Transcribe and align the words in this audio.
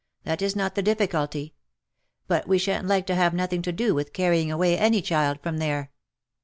That 0.23 0.41
is 0.41 0.55
not 0.55 0.73
the 0.73 0.81
difficulty. 0.81 1.53
But 2.27 2.47
we 2.47 2.57
shan't 2.57 2.87
like 2.87 3.05
to 3.05 3.13
have 3.13 3.35
nothing 3.35 3.61
to 3.61 3.71
do 3.71 3.93
with 3.93 4.13
carrying 4.13 4.51
away 4.51 4.75
any 4.75 4.99
child 4.99 5.39
from 5.43 5.59
there." 5.59 5.91